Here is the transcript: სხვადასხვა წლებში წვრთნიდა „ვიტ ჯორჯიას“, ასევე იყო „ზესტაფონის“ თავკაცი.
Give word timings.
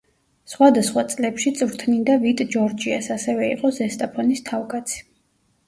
სხვადასხვა 0.51 1.03
წლებში 1.11 1.53
წვრთნიდა 1.59 2.17
„ვიტ 2.25 2.43
ჯორჯიას“, 2.57 3.13
ასევე 3.19 3.53
იყო 3.55 3.73
„ზესტაფონის“ 3.79 4.45
თავკაცი. 4.51 5.09